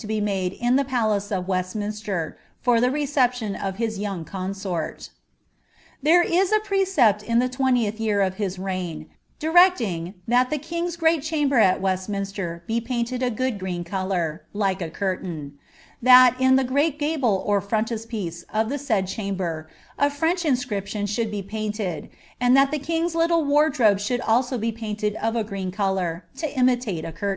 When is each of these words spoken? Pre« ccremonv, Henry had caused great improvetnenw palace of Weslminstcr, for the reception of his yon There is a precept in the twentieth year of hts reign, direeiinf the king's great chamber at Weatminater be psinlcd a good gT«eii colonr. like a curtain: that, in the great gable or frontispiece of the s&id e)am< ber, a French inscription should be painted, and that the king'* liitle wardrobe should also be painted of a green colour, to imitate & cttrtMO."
Pre« 0.00 0.06
ccremonv, 0.20 0.60
Henry 0.60 0.60
had 0.62 0.86
caused 0.86 0.86
great 0.86 0.86
improvetnenw 0.86 0.88
palace 0.88 1.32
of 1.32 1.46
Weslminstcr, 1.46 2.34
for 2.60 2.80
the 2.80 2.90
reception 2.92 3.56
of 3.56 3.76
his 3.78 3.98
yon 3.98 4.64
There 6.04 6.22
is 6.22 6.52
a 6.52 6.60
precept 6.60 7.24
in 7.24 7.40
the 7.40 7.48
twentieth 7.48 7.98
year 7.98 8.20
of 8.20 8.36
hts 8.36 8.60
reign, 8.62 9.10
direeiinf 9.40 10.14
the 10.50 10.58
king's 10.58 10.94
great 10.96 11.22
chamber 11.24 11.56
at 11.58 11.82
Weatminater 11.82 12.64
be 12.68 12.80
psinlcd 12.80 13.22
a 13.26 13.30
good 13.32 13.58
gT«eii 13.58 13.82
colonr. 13.84 14.38
like 14.52 14.80
a 14.80 14.88
curtain: 14.88 15.58
that, 16.00 16.36
in 16.40 16.54
the 16.54 16.62
great 16.62 16.96
gable 17.00 17.42
or 17.44 17.60
frontispiece 17.60 18.44
of 18.54 18.68
the 18.68 18.76
s&id 18.76 19.08
e)am< 19.18 19.34
ber, 19.36 19.68
a 19.98 20.08
French 20.10 20.44
inscription 20.44 21.06
should 21.06 21.32
be 21.32 21.42
painted, 21.42 22.08
and 22.40 22.56
that 22.56 22.70
the 22.70 22.78
king'* 22.78 23.06
liitle 23.10 23.44
wardrobe 23.44 23.98
should 23.98 24.20
also 24.20 24.56
be 24.56 24.70
painted 24.70 25.16
of 25.16 25.34
a 25.34 25.42
green 25.42 25.72
colour, 25.72 26.24
to 26.36 26.48
imitate 26.56 27.04
& 27.04 27.16
cttrtMO." 27.16 27.36